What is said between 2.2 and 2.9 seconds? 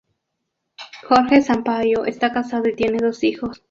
casado y